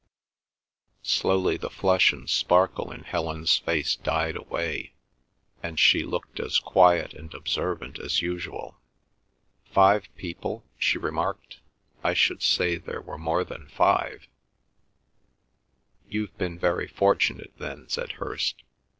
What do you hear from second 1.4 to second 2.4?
the flush and